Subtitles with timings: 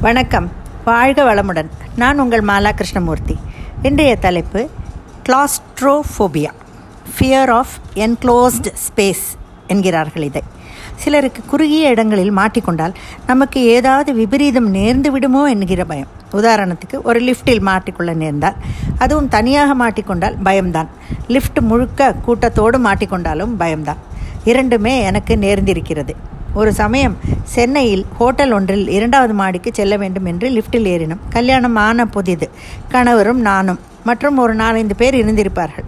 [0.00, 0.50] வணக்கம்.
[0.84, 1.68] வாழ்க வளமுடன்.
[1.96, 3.38] நான் உங்கள் மாலா கிருஷ்ணமூர்த்தி.
[3.82, 4.68] இன்றைய தலைப்பு
[5.28, 6.50] claustrophobia
[7.18, 9.26] fear of enclosed space
[9.66, 10.42] என்கிறார்கள் இதை.
[10.94, 12.94] சிலருக்கு குறுகிய இடங்களில் மாட்டிக்கொண்டால்
[13.26, 16.06] நமக்கு ஏதாவது விபரீதம் நேர்ந்து விடுமோ என்கிற பயம்.
[16.32, 18.54] உதாரணத்துக்கு ஒரு லிஃப்டில் மாட்டிக்கொள்ள நேர்ந்தால்
[18.98, 20.88] அதுவும் தனியாக மாட்டிக்கொண்டால் பயம்தான்.
[21.28, 23.96] லிஃப்ட் முழுக்க கூட்டத்தோடு மாட்டிக்கொண்டாலும் பயம்தான்.
[24.44, 26.14] இரண்டுமே எனக்கு நேர்ந்திருக்கிறது.
[26.54, 31.20] ஒரு சமயம் சென்னையில் ஹோட்டல் ஒன்றில் இரண்டாவது மாடிக்கு செல்ல வேண்டும் என்று லிஃப்டில் ஏறினோம்.
[31.28, 32.50] கல்யாணம் ஆன புதிது.
[32.88, 35.86] கணவரும் நானும் மற்றும் ஒரு நாலஞ்சு பேர் இருந்திருப்பார்கள்.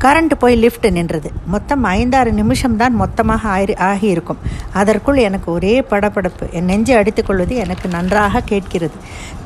[0.00, 1.30] கரண்ட் போய் லிஃப்ட் நின்றது.
[1.46, 4.38] மொத்தம் ஐந்தாறு நிமிஷம்தான் மொத்தமாக ஆகி ஆகியிருக்கும்.
[4.72, 6.50] அதற்குள் எனக்கு ஒரே படபடப்பு.
[6.50, 8.94] என் நெஞ்சை அடித்துக்கொள்வது எனக்கு நன்றாக கேட்கிறது.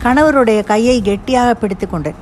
[0.02, 2.14] கணவருடைய கையை கெட்டியாக பிடித்து கொண்டேன்.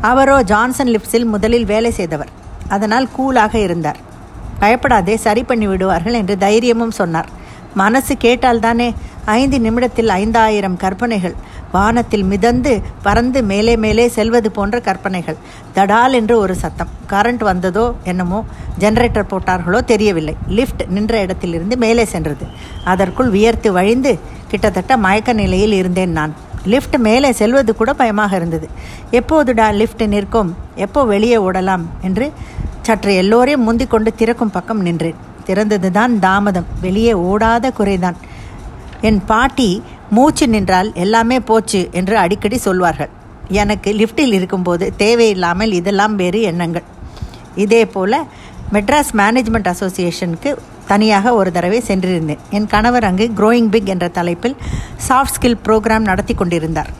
[0.00, 2.28] அவரோ ஜான்சன் லிப்ஸில் முதலில் வேலை செய்தவர்.
[2.68, 4.10] அதனால் கூலாக இருந்தார்.
[4.58, 7.28] பயப்படாதே சரி பண்ணி விடுவார்கள் என்று தைரியமும் சொன்னார்.
[7.74, 8.94] மனசு கேட்டால்தானே
[9.24, 11.34] ஐந்து நிமிடத்தில் ஐந்தாயிரம் கற்பனைகள்.
[11.72, 15.36] வானத்தில் மிதந்து பறந்து மேலே மேலே செல்வது போன்ற கற்பனைகள்.
[15.74, 16.88] தடால் என்று ஒரு சத்தம்.
[17.10, 18.44] கரண்ட் வந்ததோ என்னமோ
[18.78, 20.36] ஜெனரேட்டர் போட்டார்களோ தெரியவில்லை.
[20.48, 22.46] லிஃப்ட் நின்ற இடத்திலிருந்து மேலே சென்றது.
[22.84, 24.18] அதற்குள் வியர்த்து வழிந்து
[24.48, 26.34] கிட்டத்தட்ட மயக்க நிலையில் இருந்தேன் நான்.
[26.64, 28.68] லிஃப்ட் மேலே செல்வது கூட பயமாக இருந்தது.
[29.10, 30.56] எப்போதுடா லிஃப்ட் நிற்கும்?
[30.74, 31.82] எப்போ வெளியே ஓடலாம்?
[32.02, 32.32] என்று
[32.82, 35.30] சற்று எல்லோரையும் முந்திக் கொண்டு திறக்கும் பக்கம் நின்றேன்.
[35.46, 36.68] திறந்ததுதான் தாமதம்.
[36.80, 38.18] வெளியே ஓடாத குறைதான்.
[39.00, 43.10] என் பாட்டி மூச்சு நின்றால் எல்லாமே போச்சு என்று அடிக்கடி சொல்வார்கள்.
[43.48, 46.86] எனக்கு லிஃப்டில் இருக்கும்போது தேவையில்லாமல் இதெல்லாம் வேறு எண்ணங்கள்.
[47.54, 48.18] இதே போல்
[48.72, 50.50] மெட்ராஸ் மேனேஜ்மெண்ட் அசோசியேஷனுக்கு
[50.86, 52.42] தனியாக ஒரு தடவை சென்றிருந்தேன்.
[52.50, 54.56] என் கணவர் அங்கு க்ரோயிங் பிக் என்ற தலைப்பில்
[55.08, 56.90] சாஃப்ட் ஸ்கில் ப்ரோக்ராம் நடத்தி கொண்டிருந்தார்.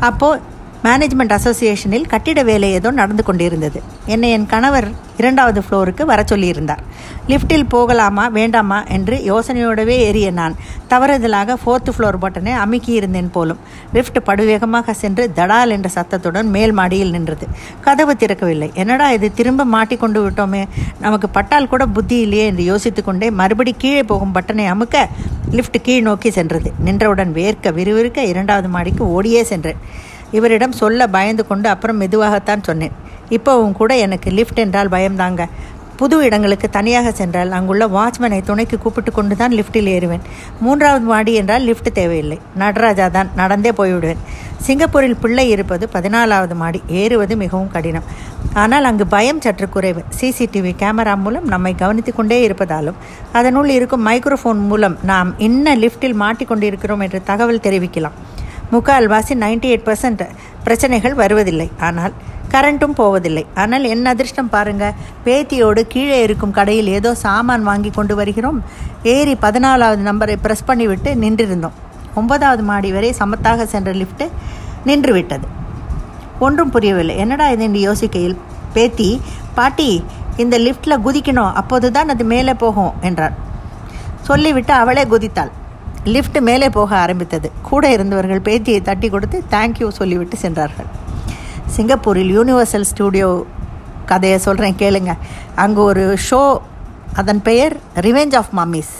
[0.00, 0.40] அப்போது
[0.84, 3.82] மேனேஜ்மெண்ட் அசோசியேஷனில் கட்டிட வேலை ஏதோ நடந்து கொண்டிருந்தது.
[4.06, 6.82] என்னை என் கணவர் இரண்டாவது ஃப்ளோருக்கு வர சொல்லியிருந்தார்.
[7.28, 10.54] லிஃப்டில் போகலாமா வேண்டாமா என்று யோசனையோடவே ஏறிய நான்.
[10.88, 13.58] தவறுதலாக ஃபோர்த்து ஃப்ளோர் பட்டனை அமுக்கி இருந்தேன் போலும்.
[13.92, 17.46] லிஃப்ட் படுவேகமாக சென்று தடால் என்ற சத்தத்துடன் மேல் மாடியில் நின்றது.
[17.80, 18.70] கதவு திறக்கவில்லை.
[18.74, 20.68] என்னடா இது திரும்ப மாட்டிக்கொண்டு விட்டோமே?
[21.00, 25.06] நமக்கு பட்டால் கூட புத்தி இல்லையே என்று யோசித்து கொண்டே மறுபடி கீழே போகும் பட்டனை அமுக்க
[25.50, 26.72] லிஃப்ட் கீழ் நோக்கி சென்றது.
[26.78, 29.80] நின்றவுடன் வேர்க்க விறுவிறுக்க இரண்டாவது மாடிக்கு ஓடியே சென்றேன்.
[30.38, 32.96] இவரிடம் சொல்ல பயந்து கொண்டு அப்புறம் மெதுவாகத்தான் சொன்னேன்.
[33.36, 35.44] இப்போவும் கூட எனக்கு லிஃப்ட் என்றால் பயம்தாங்க.
[36.00, 40.22] புது இடங்களுக்கு தனியாக சென்றால் அங்குள்ள வாட்ச்மேனை துணைக்கு கூப்பிட்டு கொண்டு தான் லிஃப்ட்டில் ஏறுவேன்.
[40.64, 42.38] மூன்றாவது மாடி என்றால் லிஃப்ட் தேவையில்லை.
[42.62, 43.30] நடராஜா தான்.
[43.40, 44.22] நடந்தே போய்விடுவேன்.
[44.66, 46.80] சிங்கப்பூரில் பிள்ளை இருப்பது பதினாலாவது மாடி.
[47.02, 48.06] ஏறுவது மிகவும் கடினம்.
[48.62, 50.02] ஆனால் அங்கு பயம் சற்று குறைவு.
[50.20, 52.98] சிசிடிவி கேமரா மூலம் நம்மை கவனித்து கொண்டே இருப்பதாலும்
[53.40, 58.18] அதனுள் இருக்கும் மைக்ரோஃபோன் மூலம் நாம் இன்ன லிஃப்ட்டில் மாட்டிக்கொண்டிருக்கிறோம் என்று தகவல் தெரிவிக்கலாம்.
[58.72, 60.24] முக்கால்வாசி நைன்டி எயிட் பர்சன்ட்
[60.66, 61.68] பிரச்சனைகள் வருவதில்லை.
[61.86, 62.14] ஆனால்
[62.52, 63.42] கரண்ட்டும் போவதில்லை.
[63.62, 64.84] ஆனால் என் அதிர்ஷ்டம் பாருங்க.
[65.26, 68.58] பேத்தியோடு கீழே இருக்கும் கடையில் ஏதோ சாமான் வாங்கி கொண்டு வருகிறோம்.
[69.14, 71.76] ஏறி பதினாலாவது நம்பரை ப்ரெஸ் பண்ணிவிட்டு நின்றிருந்தோம்.
[72.20, 74.26] ஒன்பதாவது மாடி வரை சமத்தாக சென்ற லிஃப்ட்டு
[74.88, 75.46] நின்று விட்டது
[76.46, 77.14] ஒன்றும் புரியவில்லை.
[77.22, 78.36] என்னடா இது என்று யோசிக்கையில்
[78.74, 79.08] பேத்தி
[79.58, 79.88] பாட்டி
[80.42, 81.54] இந்த லிஃப்ட்டில் குதிக்கணும்.
[81.60, 83.34] அப்போது தான் அது மேலே போகும் என்றார்
[84.28, 85.50] சொல்லிவிட்டு அவளே குதித்தாள்.
[86.04, 87.48] லிஃப்ட் மேலே போக ஆரம்பித்தது.
[87.68, 90.88] கூட இருந்தவர்கள் பேத்தியை தட்டி கொடுத்து தேங்க்யூ சொல்லிவிட்டு சென்றார்கள்.
[91.74, 93.28] சிங்கப்பூரில் யூனிவர்சல் ஸ்டூடியோ
[94.10, 95.12] கதையை சொல்கிறேன் கேளுங்க.
[95.64, 96.40] அங்கே ஒரு ஷோ
[97.20, 97.74] அதன் பெயர்
[98.06, 98.94] ரிவெஞ்ச் ஆஃப் மம்மிஸ்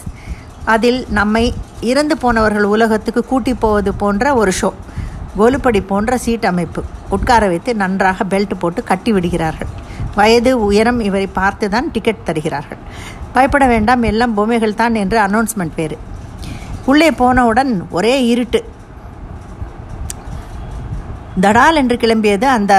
[0.73, 1.43] அதில் நம்மை
[1.91, 4.69] இறந்து போனவர்கள் உலகத்துக்கு கூட்டி போவது போன்ற ஒரு ஷோ.
[5.39, 6.81] கோலுப்படி போன்ற சீட் அமைப்பு.
[7.15, 9.71] உட்கார வைத்து நன்றாக பெல்ட் போட்டு கட்டி விடுகிறார்கள்.
[10.15, 12.81] வயது உயரம் இவரை பார்த்து தான் டிக்கெட் தருகிறார்கள்.
[13.35, 15.97] பயப்பட வேண்டாம் எல்லாம் பொம்மைகள் தான் என்று அனௌன்ஸ்மெண்ட் பேர்
[16.91, 18.61] உள்ளே போனவுடன் ஒரே இருட்டு.
[21.45, 22.73] தடால் என்று கிளம்பியது அந்த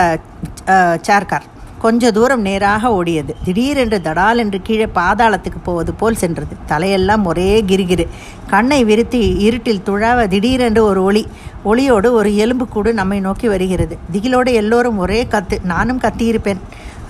[1.06, 1.46] சேர்கார்
[1.84, 3.32] கொஞ்ச தூரம் நேராக ஓடியது.
[3.46, 6.54] திடீரென்று தடால் என்று கீழே பாதாளத்துக்கு போவது போல் சென்றது.
[6.72, 8.04] தலையெல்லாம் ஒரே கிரிகிரு
[8.52, 11.22] கண்ணை விரித்து இருட்டில் துழாவ திடீரென்று ஒரு ஒளி.
[11.70, 13.96] ஒளியோடு ஒரு எலும்புக்கூடு நம்மை நோக்கி வருகிறது.
[14.12, 15.58] திகிலோடு எல்லோரும் ஒரே கத்து.
[15.72, 16.62] நானும் கத்தியிருப்பேன்.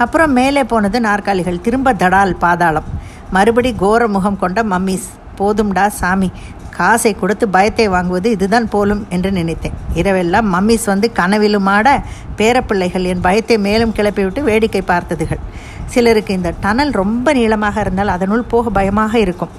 [0.04, 1.62] அப்புறம் மேலே போனது நாற்காலிகள்.
[1.66, 2.88] திரும்ப தடால் பாதாளம்.
[3.36, 5.08] மறுபடி கோர முகம் கொண்ட மம்மிஸ்.
[5.38, 6.30] போதும்டா சாமி.
[6.82, 9.76] காசை கொடுத்து பயத்தை வாங்குவது இதுதான் போலும் என்று நினைத்தேன்.
[10.00, 11.88] இரவெல்லாம் மம்மிஸ் வந்து கனவிலும் ஆட
[12.38, 15.42] பேரப்பிள்ளைகள் என் பயத்தை மேலும் கிளப்பிவிட்டு வேடிக்கை பார்த்ததுகள்.
[15.94, 19.52] சிலருக்கு இந்த டனல் ரொம்ப நீளமாக இருந்தால் அதனுள் போக பயமாக இருக்கும்.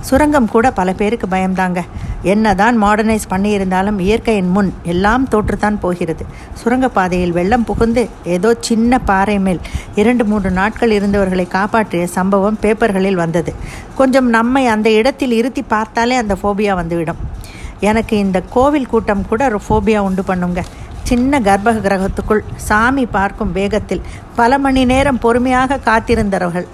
[0.00, 1.80] சுரங்கம் கூட பல பேருக்கு பயம்தாங்க.
[2.22, 6.24] என்னதான் மாடர்னைஸ் பண்ணியிருந்தாலும் இயற்கையின் முன் எல்லாம் தோற்றுத்தான் போகிறது.
[6.60, 9.60] சுரங்கப்பாதையில் வெள்ளம் புகுந்து ஏதோ சின்ன பாறை மேல்
[9.94, 13.54] இரண்டு மூன்று நாட்கள் இருந்தவர்களை காப்பாற்றிய சம்பவம் பேப்பர்களில் வந்தது.
[13.94, 17.22] கொஞ்சம் நம்மை அந்த இடத்தில் இருத்தி பார்த்தாலே அந்த ஃபோபியா வந்துவிடும்.
[17.80, 20.62] எனக்கு இந்த கோவில் கூட்டம் கூட ஒரு ஃபோபியா உண்டு பண்ணுங்க.
[21.02, 24.02] சின்ன கர்ப்ப கிரகத்துக்குள் சாமி பார்க்கும் வேகத்தில்
[24.36, 26.66] பல மணி நேரம் பொறுமையாக காத்திருந்தவர்கள்.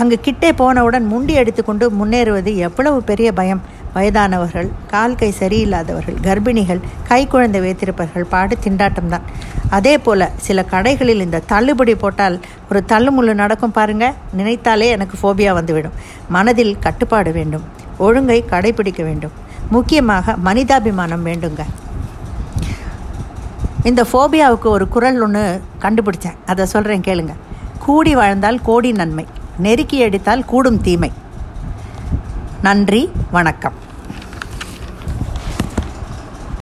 [0.00, 3.62] அங்கு கிட்டே போனவுடன் முண்டி எடுத்துக்கொண்டு முன்னேறுவது எவ்வளவு பெரிய பயம்.
[3.94, 9.24] வயதானவர்கள் கால் கை சரியில்லாதவர்கள் கர்ப்பிணிகள் கை குழந்தை வைத்திருப்பவர்கள் பாடு திண்டாட்டம்தான்
[9.70, 14.14] அதே போல் சில கடைகளில் இந்த தள்ளுபடி போட்டால் ஒரு தள்ளுமுள்ளு நடக்கும் பாருங்க.
[14.36, 15.92] நினைத்தாலே எனக்கு ஃபோபியா வந்துவிடும்.
[16.28, 17.64] மனதில் கட்டுப்பாடு வேண்டும்.
[17.98, 19.32] ஒழுங்கை கடைபிடிக்க வேண்டும்.
[19.70, 21.60] முக்கியமாக மனிதாபிமானம் வேண்டுங்க.
[23.82, 26.38] இந்த ஃபோபியாவுக்கு ஒரு குரல் ஒன்று கண்டுபிடிச்சேன்.
[26.46, 27.32] அதை சொல்கிறேன் கேளுங்க.
[27.78, 29.26] கூடி வாழ்ந்தால் கோடி நன்மை.
[29.60, 31.12] நெருக்கி அடித்தால் கூடும் தீமை.
[32.62, 33.76] நன்றி வணக்கம்.